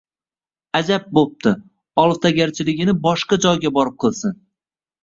[0.79, 1.53] Ajab boʻpti,
[2.05, 4.39] oliftagarchiligini boshqa joyga borib qilsin